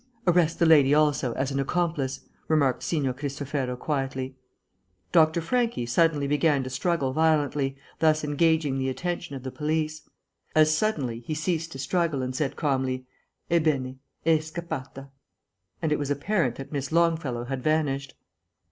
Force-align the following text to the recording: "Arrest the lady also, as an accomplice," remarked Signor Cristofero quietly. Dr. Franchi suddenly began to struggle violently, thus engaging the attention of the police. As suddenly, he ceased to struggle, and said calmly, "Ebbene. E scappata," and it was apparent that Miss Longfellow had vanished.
"Arrest 0.25 0.57
the 0.57 0.65
lady 0.65 0.95
also, 0.95 1.31
as 1.33 1.51
an 1.51 1.59
accomplice," 1.59 2.21
remarked 2.47 2.81
Signor 2.81 3.13
Cristofero 3.13 3.77
quietly. 3.77 4.35
Dr. 5.11 5.41
Franchi 5.41 5.85
suddenly 5.85 6.25
began 6.25 6.63
to 6.63 6.71
struggle 6.71 7.13
violently, 7.13 7.77
thus 7.99 8.23
engaging 8.23 8.79
the 8.79 8.89
attention 8.89 9.35
of 9.35 9.43
the 9.43 9.51
police. 9.51 10.09
As 10.55 10.75
suddenly, 10.75 11.19
he 11.19 11.35
ceased 11.35 11.71
to 11.73 11.77
struggle, 11.77 12.23
and 12.23 12.35
said 12.35 12.55
calmly, 12.55 13.05
"Ebbene. 13.51 13.99
E 14.25 14.39
scappata," 14.39 15.11
and 15.83 15.91
it 15.91 15.99
was 15.99 16.09
apparent 16.09 16.55
that 16.55 16.71
Miss 16.71 16.91
Longfellow 16.91 17.43
had 17.43 17.61
vanished. 17.61 18.15